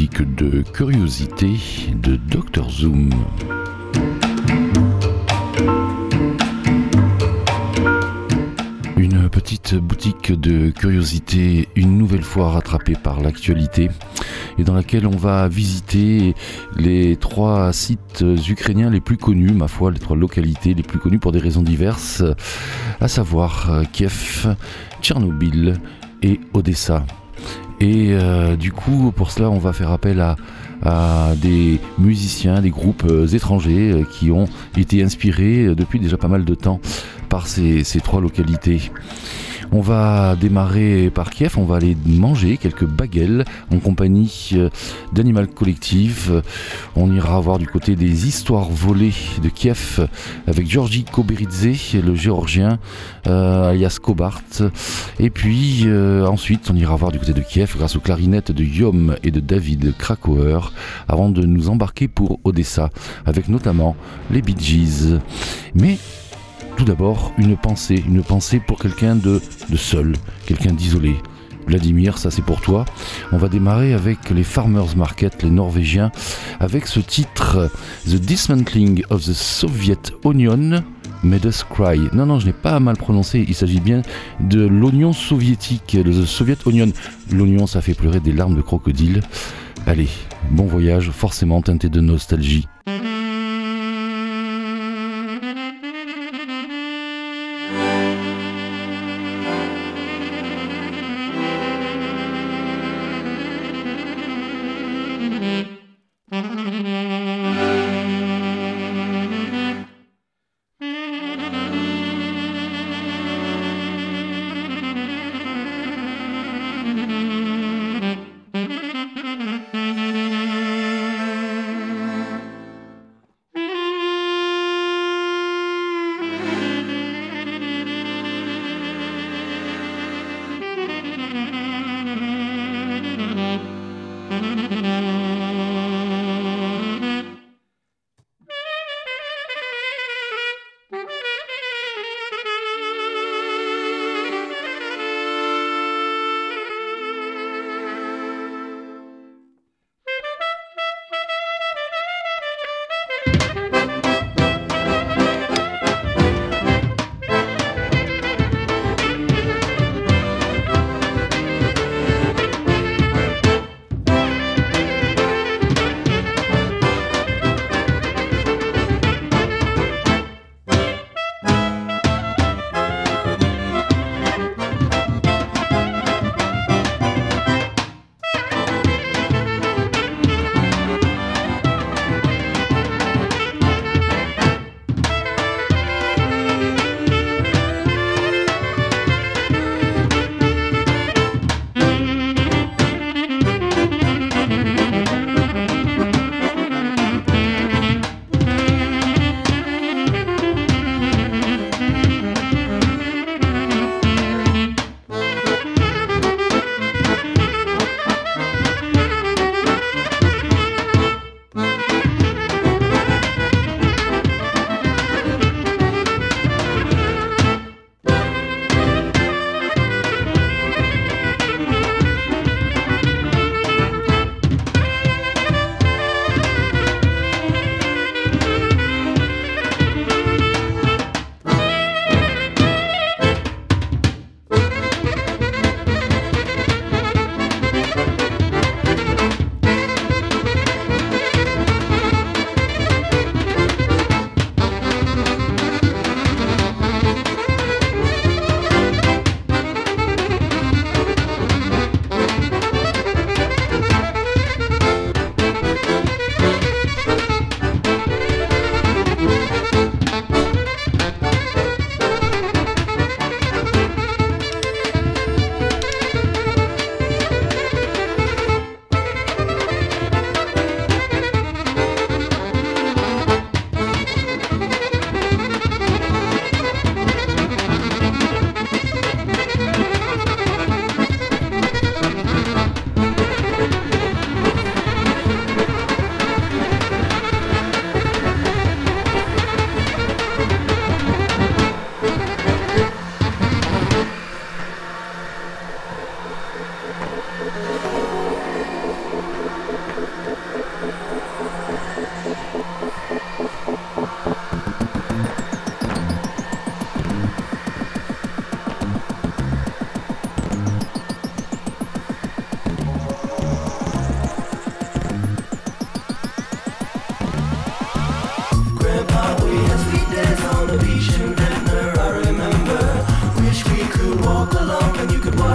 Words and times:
De 0.00 0.62
curiosité 0.72 1.54
de 1.94 2.16
Dr 2.16 2.68
Zoom. 2.68 3.10
Une 8.96 9.28
petite 9.28 9.76
boutique 9.76 10.32
de 10.32 10.70
curiosité 10.70 11.68
une 11.76 11.96
nouvelle 11.96 12.24
fois 12.24 12.50
rattrapée 12.50 12.96
par 13.00 13.20
l'actualité 13.20 13.88
et 14.58 14.64
dans 14.64 14.74
laquelle 14.74 15.06
on 15.06 15.16
va 15.16 15.46
visiter 15.46 16.34
les 16.76 17.14
trois 17.14 17.72
sites 17.72 18.24
ukrainiens 18.48 18.90
les 18.90 19.00
plus 19.00 19.16
connus, 19.16 19.52
ma 19.52 19.68
foi, 19.68 19.92
les 19.92 20.00
trois 20.00 20.16
localités 20.16 20.74
les 20.74 20.82
plus 20.82 20.98
connues 20.98 21.20
pour 21.20 21.30
des 21.30 21.38
raisons 21.38 21.62
diverses, 21.62 22.24
à 23.00 23.06
savoir 23.06 23.82
Kiev, 23.92 24.56
Tchernobyl 25.00 25.74
et 26.22 26.40
Odessa. 26.52 27.06
Et 27.80 28.08
euh, 28.10 28.56
du 28.56 28.72
coup, 28.72 29.12
pour 29.14 29.30
cela, 29.30 29.50
on 29.50 29.58
va 29.58 29.72
faire 29.72 29.90
appel 29.90 30.20
à, 30.20 30.36
des 31.36 31.80
musiciens, 31.98 32.60
des 32.60 32.70
groupes 32.70 33.04
euh, 33.08 33.26
étrangers 33.26 33.90
euh, 33.90 34.04
qui 34.04 34.30
ont 34.30 34.44
été 34.76 35.02
inspirés 35.02 35.74
depuis 35.74 35.98
déjà 35.98 36.18
pas 36.18 36.28
mal 36.28 36.44
de 36.44 36.54
temps 36.54 36.78
par 37.30 37.46
ces 37.46 37.84
trois 38.02 38.20
localités. 38.20 38.90
On 39.76 39.80
va 39.80 40.36
démarrer 40.36 41.10
par 41.10 41.30
Kiev, 41.30 41.58
on 41.58 41.64
va 41.64 41.74
aller 41.74 41.96
manger 42.06 42.58
quelques 42.58 42.84
baguettes 42.86 43.44
en 43.72 43.80
compagnie 43.80 44.50
euh, 44.52 44.70
d'Animal 45.12 45.48
Collective. 45.48 46.42
On 46.94 47.12
ira 47.12 47.40
voir 47.40 47.58
du 47.58 47.66
côté 47.66 47.96
des 47.96 48.28
histoires 48.28 48.70
volées 48.70 49.14
de 49.42 49.48
Kiev 49.48 50.08
avec 50.46 50.70
Georgi 50.70 51.02
Koberidze, 51.02 51.94
le 51.94 52.14
géorgien, 52.14 52.78
euh, 53.26 53.70
alias 53.70 53.98
Kobart. 54.00 54.44
Et 55.18 55.30
puis 55.30 55.82
euh, 55.86 56.24
ensuite, 56.24 56.70
on 56.70 56.76
ira 56.76 56.94
voir 56.94 57.10
du 57.10 57.18
côté 57.18 57.32
de 57.32 57.40
Kiev 57.40 57.74
grâce 57.76 57.96
aux 57.96 58.00
clarinettes 58.00 58.52
de 58.52 58.62
Yom 58.62 59.16
et 59.24 59.32
de 59.32 59.40
David 59.40 59.96
Krakauer 59.98 60.70
avant 61.08 61.30
de 61.30 61.44
nous 61.44 61.68
embarquer 61.68 62.06
pour 62.06 62.38
Odessa 62.44 62.90
avec 63.26 63.48
notamment 63.48 63.96
les 64.30 64.40
Bee 64.40 64.54
Gees. 64.56 65.18
Mais 65.74 65.98
tout 66.76 66.84
d'abord, 66.84 67.32
une 67.38 67.56
pensée, 67.56 68.02
une 68.06 68.22
pensée 68.22 68.60
pour 68.60 68.78
quelqu'un 68.78 69.14
de, 69.16 69.40
seul, 69.76 70.14
quelqu'un 70.46 70.72
d'isolé. 70.72 71.16
Vladimir, 71.66 72.18
ça 72.18 72.30
c'est 72.30 72.44
pour 72.44 72.60
toi. 72.60 72.84
On 73.32 73.38
va 73.38 73.48
démarrer 73.48 73.94
avec 73.94 74.30
les 74.30 74.44
Farmers 74.44 74.96
Market, 74.96 75.42
les 75.42 75.50
Norvégiens, 75.50 76.10
avec 76.60 76.86
ce 76.86 77.00
titre 77.00 77.70
The 78.06 78.16
Dismantling 78.16 79.04
of 79.10 79.24
the 79.24 79.32
Soviet 79.32 80.12
Onion 80.24 80.82
Made 81.22 81.44
Us 81.46 81.64
Cry. 81.64 82.00
Non, 82.12 82.26
non, 82.26 82.38
je 82.38 82.46
n'ai 82.46 82.52
pas 82.52 82.78
mal 82.80 82.96
prononcé, 82.96 83.44
il 83.48 83.54
s'agit 83.54 83.80
bien 83.80 84.02
de 84.40 84.66
l'oignon 84.66 85.12
soviétique, 85.12 85.96
le 86.04 86.26
Soviet 86.26 86.58
Onion. 86.66 86.92
L'oignon, 87.32 87.66
ça 87.66 87.80
fait 87.80 87.94
pleurer 87.94 88.20
des 88.20 88.32
larmes 88.32 88.56
de 88.56 88.62
crocodile. 88.62 89.22
Allez, 89.86 90.08
bon 90.50 90.64
voyage, 90.64 91.10
forcément 91.10 91.62
teinté 91.62 91.88
de 91.88 92.00
nostalgie. 92.00 92.66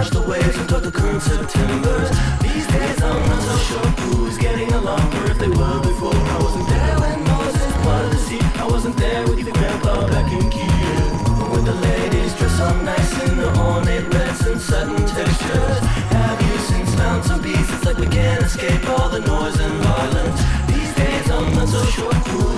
Watched 0.00 0.14
the 0.14 0.22
waves 0.22 0.56
and 0.56 0.68
the 0.70 0.90
current 0.90 1.20
Septembers. 1.20 2.08
These 2.40 2.66
days 2.68 3.02
I'm 3.02 3.20
not 3.28 3.42
so 3.42 3.56
sure 3.68 3.88
who's 4.00 4.38
getting 4.38 4.72
along 4.72 5.04
or 5.18 5.30
if 5.30 5.38
they 5.38 5.48
were 5.48 5.80
before. 5.88 6.16
I 6.36 6.38
wasn't 6.40 6.68
there 6.68 6.96
when 7.04 7.18
Moses 7.24 7.72
parted 7.84 8.12
the 8.12 8.16
sea. 8.16 8.40
I 8.64 8.66
wasn't 8.66 8.96
there 8.96 9.22
with 9.28 9.40
your 9.40 9.52
grandpa 9.52 10.08
back 10.08 10.32
in 10.32 10.48
Kiev. 10.48 11.52
When 11.52 11.64
the 11.66 11.74
ladies 11.74 12.32
dress 12.38 12.58
up 12.60 12.82
nice 12.82 13.12
in 13.28 13.36
the 13.36 13.50
ornate 13.60 14.08
reds 14.14 14.40
and 14.46 14.58
satin 14.58 15.04
textures. 15.04 15.78
Have 16.16 16.40
you 16.48 16.56
since 16.70 16.94
found 16.94 17.22
some 17.24 17.42
peace? 17.42 17.68
It's 17.74 17.84
like 17.84 17.98
we 17.98 18.06
can't 18.06 18.42
escape 18.42 18.88
all 18.88 19.10
the 19.10 19.20
noise 19.20 19.60
and 19.60 19.74
violence. 19.84 20.40
These 20.72 20.94
days 20.94 21.30
I'm 21.30 21.52
not 21.54 21.68
so 21.68 21.84
sure 21.96 22.14
who's 22.14 22.49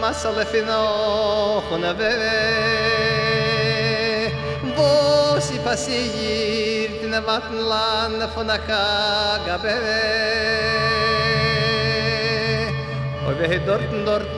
mas 0.00 0.24
ale 0.26 0.44
fino 0.52 0.80
khona 1.68 1.92
ve 1.98 2.12
bo 4.76 4.90
si 5.40 5.56
pasigi 5.64 7.00
tna 7.00 7.20
matla 7.28 8.08
na 8.18 8.26
fona 8.34 8.58
ka 8.68 8.84
ga 9.46 9.56
be 9.62 9.76
o 13.28 13.30
ve 13.38 13.58
dort 13.66 13.90
dort 14.06 14.34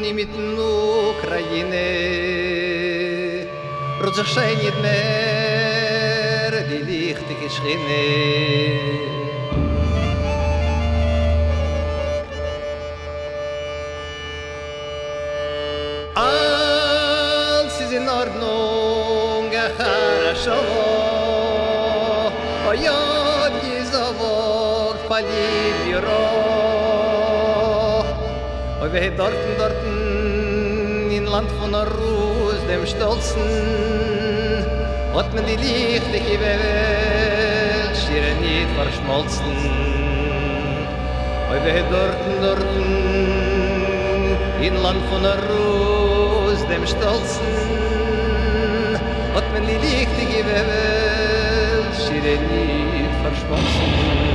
ni 0.00 0.10
mit 0.18 0.32
nu 0.56 0.70
krayine 1.20 1.88
rozhshenit 4.04 4.76
mer 4.84 6.52
di 6.68 6.78
lichtike 6.88 7.48
shrine 7.56 9.13
шо 20.44 20.60
а 22.70 22.74
я 22.74 23.50
не 23.62 23.84
завод 23.92 24.96
поли 25.08 25.50
бюро 25.84 26.26
а 28.82 28.86
ве 28.92 29.10
дортн 29.18 29.52
дортн 29.58 30.04
in 31.16 31.26
land 31.34 31.50
von 31.58 31.70
der 31.72 31.86
ruß 31.98 32.60
dem 32.68 32.84
stolzen. 32.92 33.48
Hat 35.14 35.28
man 35.34 35.44
die 35.46 35.58
lichte 35.64 36.18
gewelt 36.28 37.94
schire 38.00 38.32
nit 38.42 38.68
verschmolzen. 38.76 39.52
Weil 41.48 41.60
wir 41.66 41.82
dorten 41.92 42.32
dorten 42.44 42.88
in 44.66 44.74
land 44.82 45.02
von 45.10 45.22
der 45.22 45.38
ruß 45.48 46.60
dem 46.70 46.84
stolzen. 46.92 47.83
Wenn 49.54 49.68
die 49.68 49.74
Lichte 49.74 50.26
gewöhnt, 50.26 51.94
schirr 51.94 52.24
er 52.24 52.40
nie 52.40 53.06
verschwassen. 53.22 54.33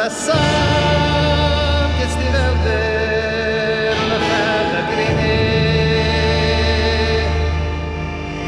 coração 0.00 0.34
que 1.98 2.04
estiver 2.04 2.52
dentro 2.64 4.04
na 4.08 4.18
terra 4.30 4.80
grine 4.90 5.36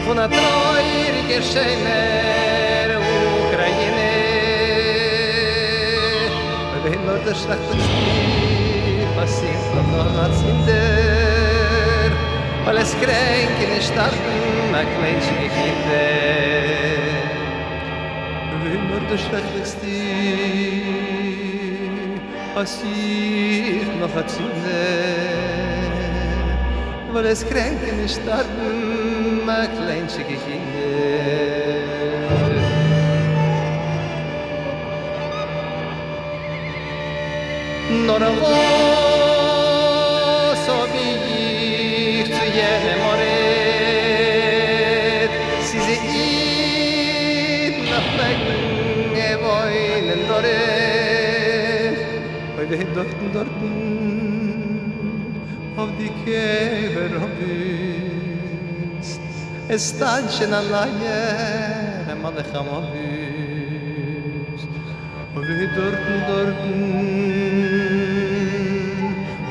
von 0.07 0.19
a 0.19 0.29
troir 0.29 1.15
Ukraine. 3.49 4.13
Wenn 6.85 7.01
nur 7.05 7.19
der 7.19 7.35
Schlacht 7.35 7.69
und 7.71 7.81
Spiel 7.83 9.07
passiert 9.15 9.63
von 9.73 9.85
Donat 9.93 10.35
Winter 10.47 12.11
weil 12.65 12.77
es 12.79 12.93
kränk 12.93 13.57
in 13.63 13.71
den 13.75 13.83
Staaten 13.83 14.75
a 14.75 14.85
kleinschige 14.95 15.49
Kinder. 15.59 16.13
Wenn 18.63 18.83
nur 18.89 19.01
der 19.01 19.19
Schlacht 19.19 19.53
passiert 22.55 23.99
noch 24.01 24.15
a 24.17 24.27
Zinde 24.27 25.53
weil 27.13 27.27
es 27.27 27.47
kränken 27.47 28.01
in 28.01 28.09
Starten 28.09 29.49
a 29.49 29.67
kleinschige 29.67 30.37
Kinder 30.45 31.23
Nor 38.07 38.23
a 38.23 38.72
Hey, 52.83 52.91
dort, 52.97 53.15
dort, 53.33 53.47
auf 55.77 55.91
die 56.01 56.11
Käfer, 56.25 57.17
auf 57.17 57.31
die 57.39 57.47
Wüst. 58.99 59.21
Es 59.69 59.97
tanschen 59.97 60.53
allein, 60.53 61.01
ja, 61.01 62.15
mal 62.17 62.33
ich 62.41 62.53
am 62.59 62.69
auf 62.69 62.87
die 62.93 64.53
Wüst. 64.53 64.67
Hey, 65.37 65.69
dort, 65.77 66.57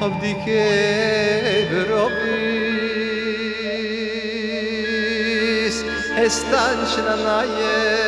auf 0.01 0.13
die 0.21 0.35
Käfer, 0.43 1.87
auf 2.03 2.11
die 2.25 2.41
Es 6.21 6.35
tanschen 6.51 7.07
allein, 7.07 7.49
ja. 7.49 8.00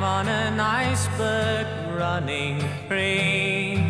I'm 0.00 0.06
on 0.06 0.28
an 0.28 0.58
iceberg 0.58 1.66
running 1.94 2.58
free. 2.88 3.84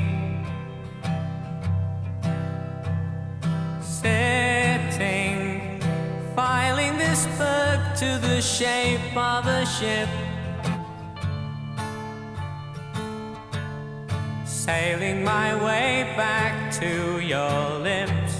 Sitting, 3.80 5.80
filing 6.34 6.98
this 6.98 7.26
book 7.38 7.80
to 7.98 8.18
the 8.26 8.42
shape 8.42 9.16
of 9.16 9.46
a 9.46 9.64
ship. 9.64 10.08
Sailing 14.44 15.22
my 15.22 15.54
way 15.64 16.12
back 16.16 16.72
to 16.80 17.20
your 17.20 17.78
lips. 17.78 18.34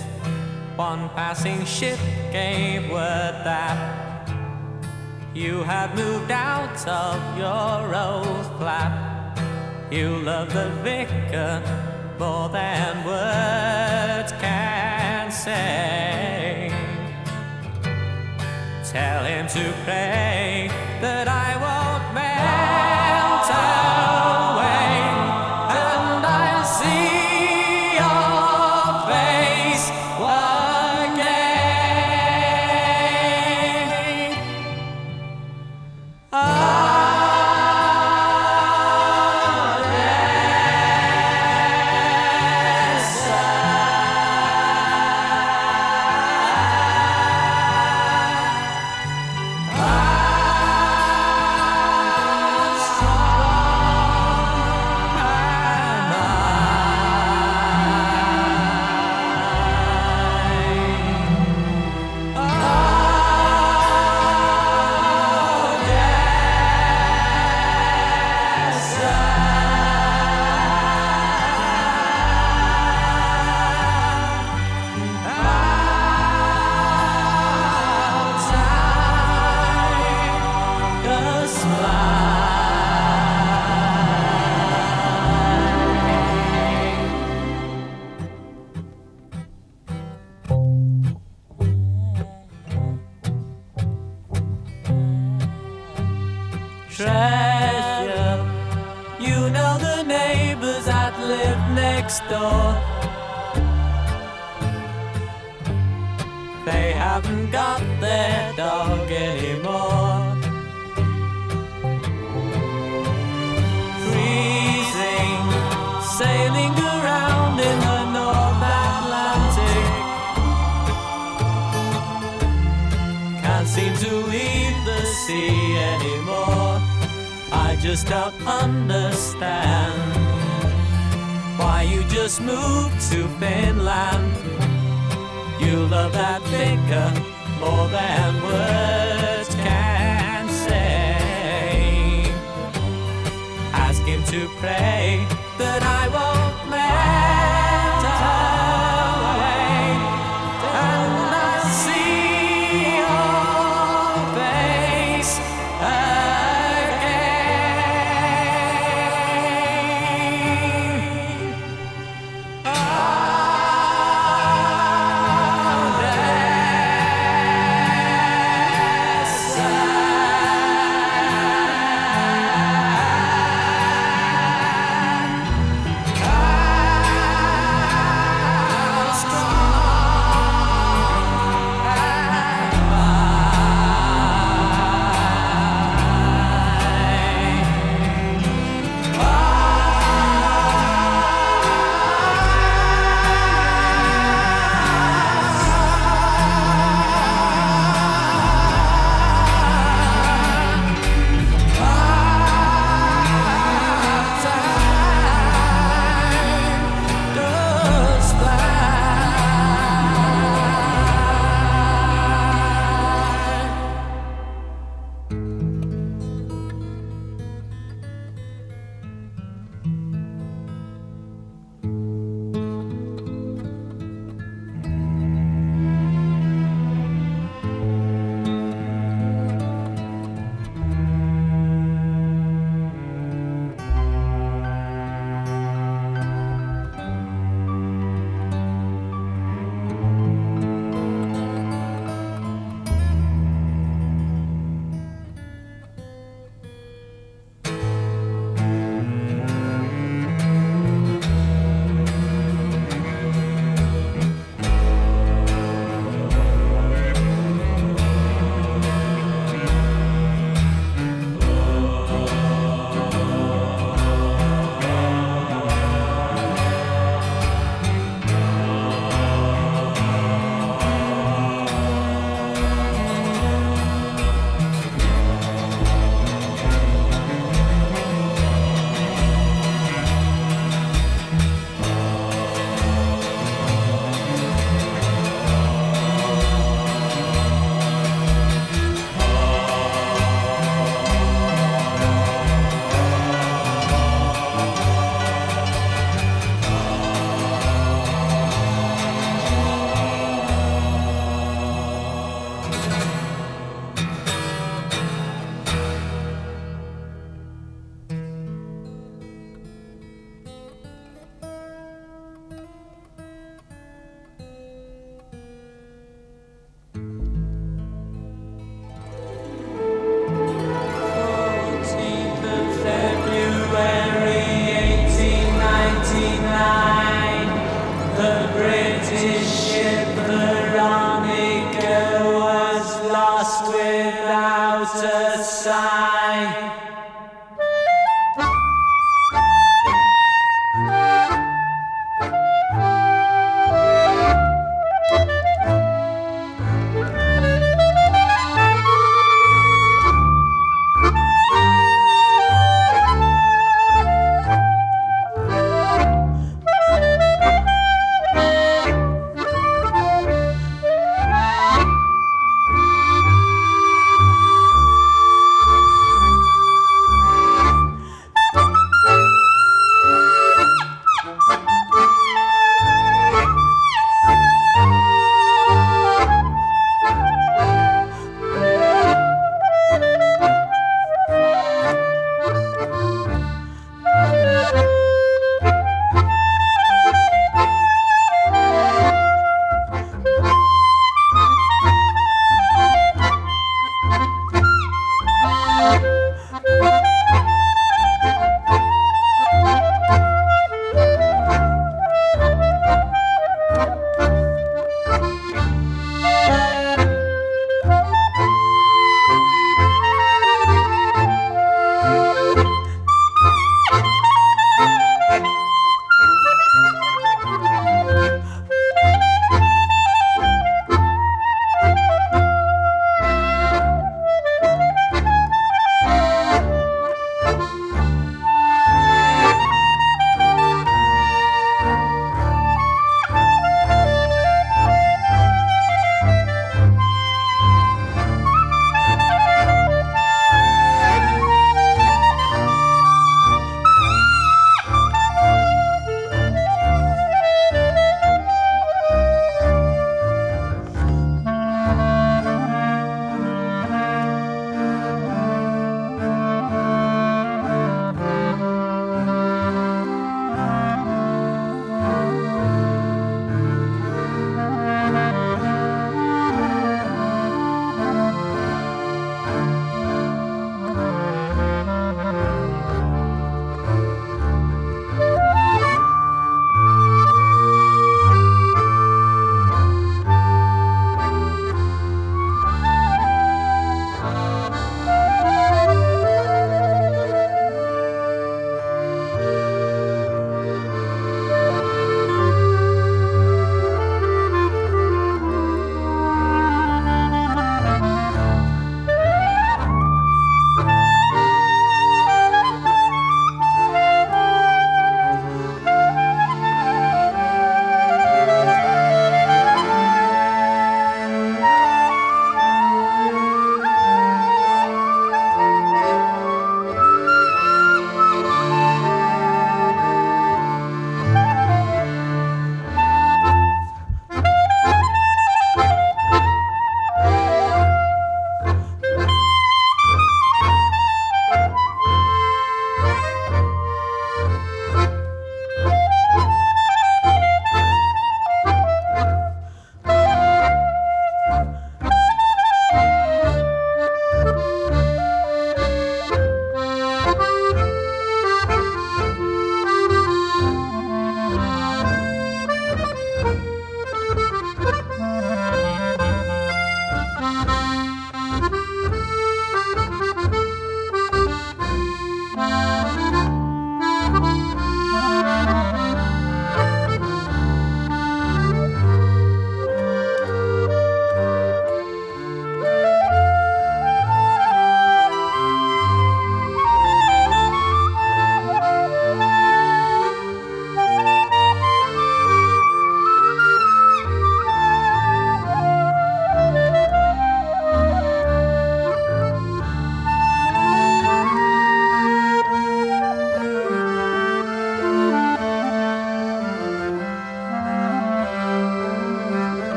One 0.75 1.09
passing 1.11 1.65
ship 1.67 2.01
gave 2.33 2.91
word 2.91 3.43
that 3.45 3.90
you 5.41 5.63
had 5.63 5.95
moved 5.95 6.31
out 6.31 6.87
of 6.87 7.17
your 7.39 7.95
old 7.97 8.47
flat. 8.59 8.93
You 9.91 10.19
love 10.19 10.53
the 10.53 10.69
vicar 10.85 11.63
more 12.19 12.51
than 12.51 13.07
words 13.07 14.33
can 14.33 15.31
say. 15.33 16.71
Tell 18.93 19.25
him 19.25 19.47
to 19.47 19.73
pray 19.85 20.69
that 21.01 21.27
I 21.27 21.57
won't 21.57 21.80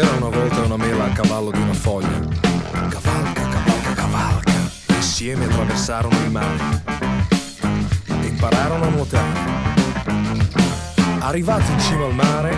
volta 0.00 0.60
una 0.62 0.78
mela 0.78 1.04
a 1.04 1.10
cavallo 1.10 1.50
di 1.50 1.60
una 1.60 1.74
foglia. 1.74 2.18
Cavalca, 2.88 3.48
cavalca, 3.48 3.92
cavalca. 3.94 4.52
Insieme 4.88 5.44
attraversarono 5.44 6.16
il 6.16 6.30
mare 6.30 6.82
e 8.06 8.26
impararono 8.26 8.84
a 8.84 8.88
nuotare. 8.88 9.40
Arrivati 11.18 11.72
in 11.72 11.80
cima 11.80 12.06
al 12.06 12.14
mare, 12.14 12.56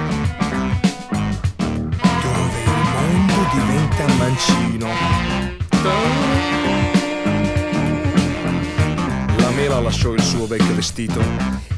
dove 1.99 2.61
il 2.63 2.71
mondo 2.95 3.49
diventa 3.53 4.07
mancino. 4.15 4.89
La 9.39 9.51
mela 9.51 9.81
lasciò 9.81 10.13
il 10.13 10.23
suo 10.23 10.47
vecchio 10.47 10.75
vestito 10.75 11.21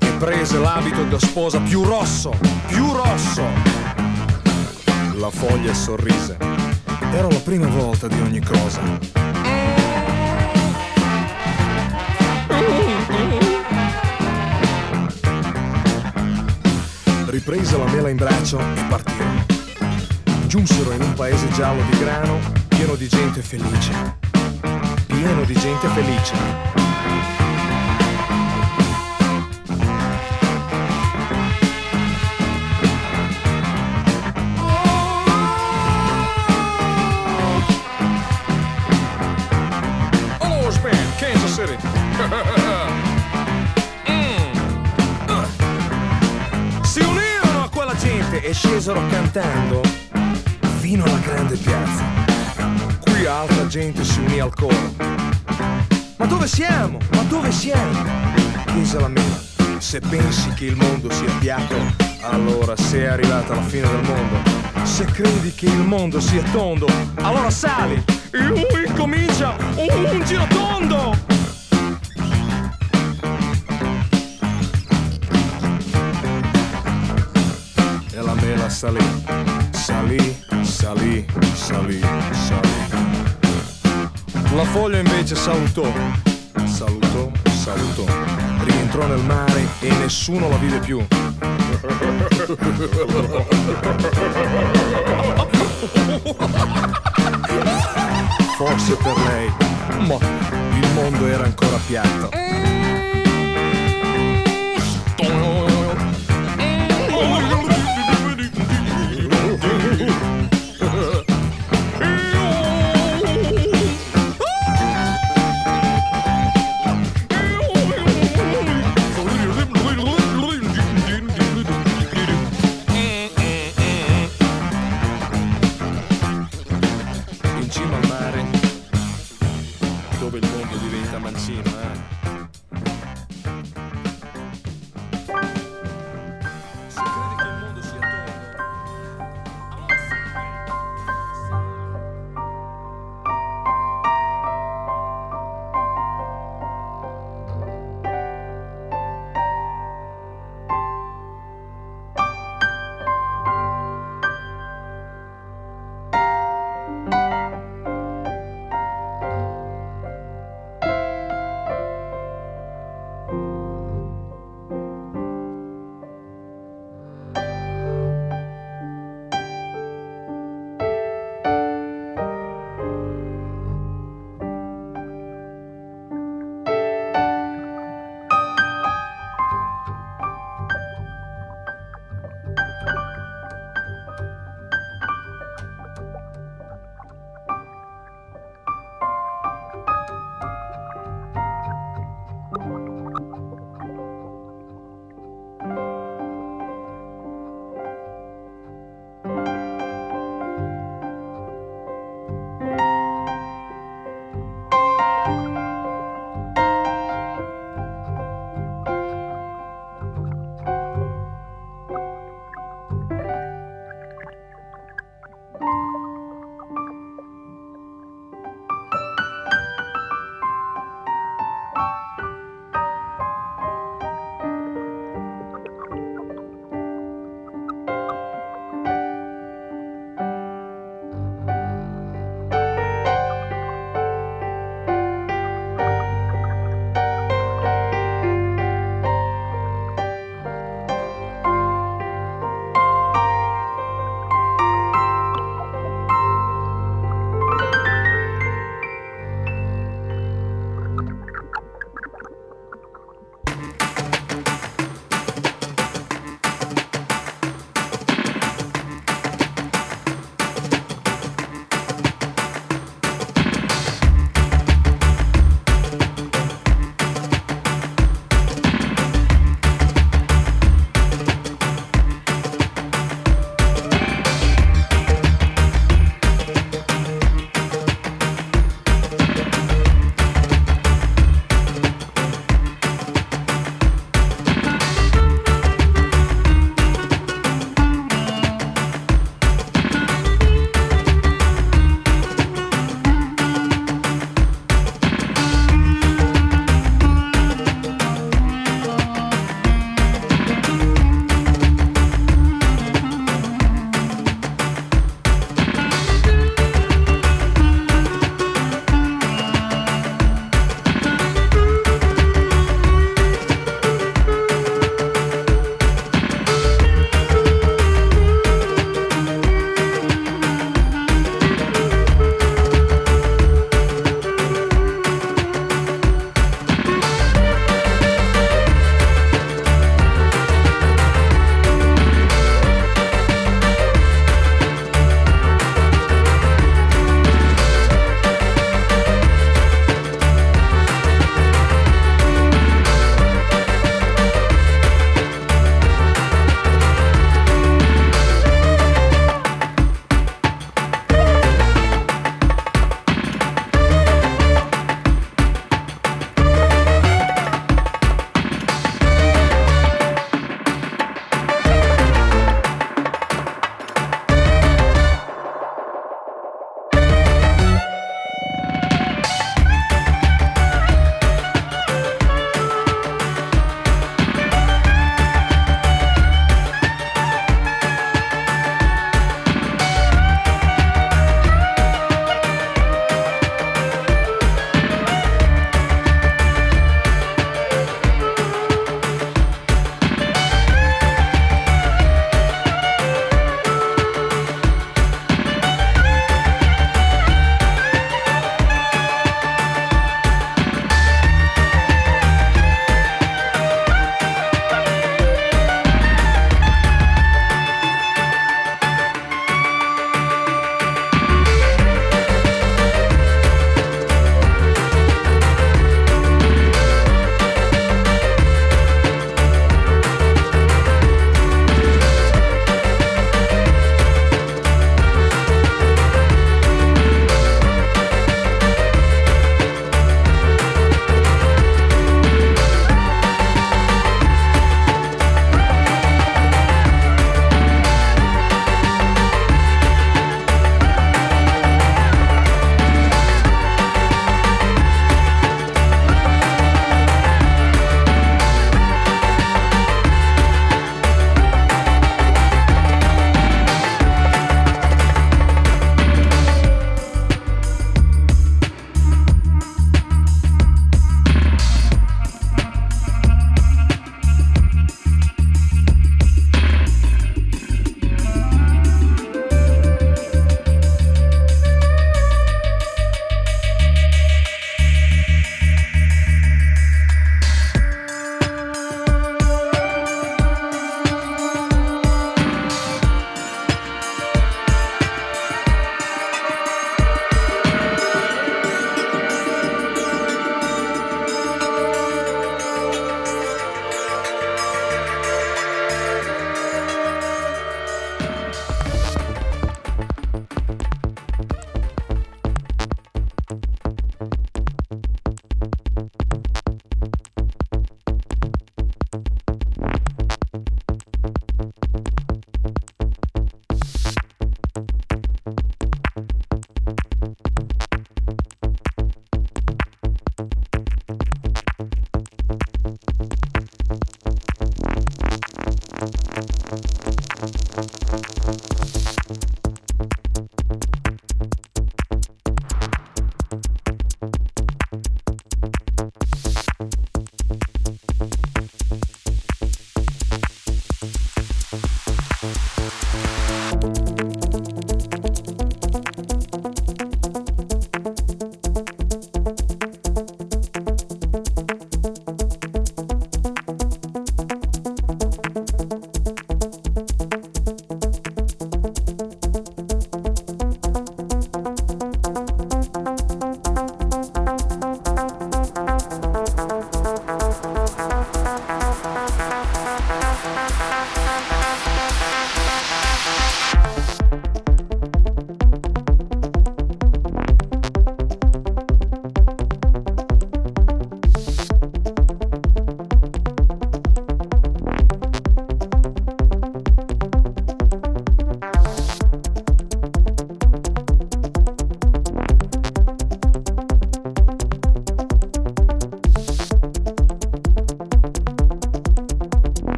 e 0.00 0.10
prese 0.18 0.58
l'abito 0.58 1.04
da 1.04 1.18
sposa 1.20 1.60
più 1.60 1.84
rosso, 1.84 2.36
più 2.66 2.92
rosso. 2.92 3.83
La 5.24 5.30
foglia 5.30 5.72
sorrise. 5.72 6.36
Era 7.14 7.28
la 7.28 7.38
prima 7.38 7.66
volta 7.66 8.08
di 8.08 8.20
ogni 8.20 8.42
cosa. 8.42 8.82
Riprese 17.24 17.78
la 17.78 17.86
mela 17.86 18.10
in 18.10 18.16
braccio 18.16 18.60
e 18.60 18.84
partirono. 18.86 19.46
Giunsero 20.46 20.92
in 20.92 21.00
un 21.00 21.14
paese 21.14 21.48
giallo 21.52 21.80
di 21.88 21.98
grano, 21.98 22.38
pieno 22.68 22.94
di 22.94 23.08
gente 23.08 23.40
felice. 23.40 24.18
Pieno 25.06 25.42
di 25.44 25.54
gente 25.54 25.88
felice. 25.88 27.43
Scesero 48.84 49.06
cantando 49.08 49.80
fino 50.80 51.04
alla 51.04 51.16
grande 51.16 51.56
piazza. 51.56 52.04
Qui 53.00 53.24
altra 53.24 53.66
gente 53.66 54.04
si 54.04 54.18
unì 54.18 54.40
al 54.40 54.54
coro. 54.54 54.94
Ma 56.18 56.26
dove 56.26 56.46
siamo? 56.46 56.98
Ma 57.12 57.22
dove 57.22 57.50
siamo? 57.50 58.04
Chiese 58.66 59.00
la 59.00 59.08
mela. 59.08 59.40
Se 59.78 60.00
pensi 60.00 60.52
che 60.52 60.66
il 60.66 60.76
mondo 60.76 61.10
sia 61.10 61.32
piatto, 61.40 61.74
allora 62.20 62.76
sei 62.76 63.06
arrivata 63.06 63.54
alla 63.54 63.62
fine 63.62 63.88
del 63.88 64.02
mondo. 64.02 64.50
Se 64.82 65.06
credi 65.06 65.54
che 65.54 65.64
il 65.64 65.80
mondo 65.80 66.20
sia 66.20 66.42
tondo, 66.52 66.86
allora 67.22 67.48
sali 67.48 68.04
e 68.32 68.38
lui 68.38 68.66
comincia 68.94 69.56
un 69.76 70.22
giro 70.26 70.46
tondo. 70.48 71.13
Salì, 78.84 79.00
salì, 79.70 80.38
salì, 80.62 81.26
salì, 81.54 82.00
salì. 82.32 82.68
La 84.54 84.64
foglia 84.64 84.98
invece 84.98 85.34
salutò, 85.34 85.90
salutò, 86.66 87.30
salutò. 87.50 88.04
Rientrò 88.62 89.06
nel 89.06 89.24
mare 89.24 89.66
e 89.80 89.90
nessuno 89.96 90.50
la 90.50 90.56
vide 90.56 90.78
più. 90.80 91.02
Forse 98.58 98.96
per 98.96 99.16
lei, 99.28 99.50
ma 100.06 100.18
il 100.76 100.88
mondo 100.94 101.26
era 101.26 101.44
ancora 101.44 101.78
piatto. 101.86 102.28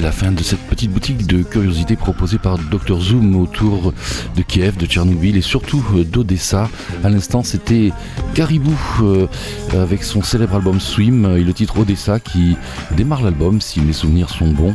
C'est 0.00 0.06
la 0.06 0.12
fin 0.12 0.32
de 0.32 0.42
cette 0.42 0.60
petite 0.60 0.90
boutique 0.90 1.26
de 1.26 1.42
curiosités 1.42 1.94
proposée 1.94 2.38
par 2.38 2.56
Dr 2.56 2.98
Zoom 2.98 3.36
autour 3.36 3.92
de 4.34 4.40
Kiev, 4.40 4.78
de 4.78 4.86
Tchernobyl 4.86 5.36
et 5.36 5.42
surtout 5.42 5.84
euh, 5.94 6.04
d'Odessa. 6.04 6.70
À 7.04 7.10
l'instant, 7.10 7.42
c'était 7.42 7.92
Caribou 8.34 8.72
euh, 9.02 9.26
avec 9.74 10.02
son 10.02 10.22
célèbre 10.22 10.54
album 10.54 10.80
Swim 10.80 11.36
et 11.36 11.44
le 11.44 11.52
titre 11.52 11.78
Odessa 11.78 12.18
qui 12.18 12.56
démarre 12.96 13.22
l'album 13.22 13.60
si 13.60 13.82
mes 13.82 13.92
souvenirs 13.92 14.30
sont 14.30 14.50
bons. 14.50 14.74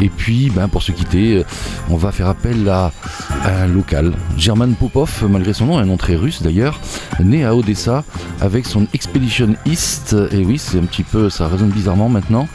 Et 0.00 0.08
puis, 0.08 0.50
ben, 0.50 0.68
pour 0.68 0.82
se 0.82 0.92
quitter, 0.92 1.38
euh, 1.38 1.44
on 1.88 1.96
va 1.96 2.12
faire 2.12 2.28
appel 2.28 2.68
à 2.68 2.92
un 3.44 3.66
local, 3.66 4.12
German 4.36 4.74
Popov, 4.74 5.24
malgré 5.28 5.52
son 5.52 5.66
nom, 5.66 5.78
un 5.78 5.86
nom 5.86 5.96
très 5.96 6.16
russe 6.16 6.42
d'ailleurs, 6.42 6.80
né 7.20 7.44
à 7.44 7.54
Odessa 7.54 8.04
avec 8.40 8.66
son 8.66 8.86
Expedition 8.92 9.54
East. 9.64 10.14
Et 10.32 10.44
oui, 10.44 10.58
c'est 10.58 10.78
un 10.78 10.84
petit 10.84 11.02
peu, 11.02 11.30
ça 11.30 11.48
résonne 11.48 11.70
bizarrement 11.70 12.08
maintenant. 12.08 12.48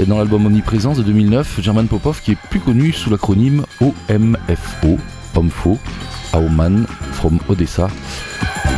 Et 0.00 0.06
dans 0.06 0.18
l'album 0.18 0.46
Omniprésence 0.46 0.98
de 0.98 1.02
2009, 1.02 1.60
German 1.60 1.86
Popov 1.86 2.20
qui 2.22 2.32
est 2.32 2.38
plus 2.50 2.60
connu 2.60 2.92
sous 2.92 3.10
l'acronyme 3.10 3.64
OMFO, 3.80 4.98
Homfo, 5.34 5.78
Auman 6.32 6.84
from 7.12 7.38
Odessa. 7.48 7.88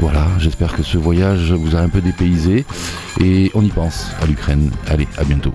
Voilà, 0.01 0.27
j'espère 0.39 0.75
que 0.75 0.83
ce 0.83 0.99
voyage 0.99 1.53
vous 1.53 1.75
a 1.75 1.81
un 1.81 1.89
peu 1.89 2.01
dépaysé 2.01 2.65
et 3.21 3.51
on 3.55 3.63
y 3.63 3.69
pense 3.69 4.11
à 4.23 4.27
l'Ukraine. 4.27 4.71
Allez, 4.87 5.09
à 5.19 5.25
bientôt. 5.25 5.53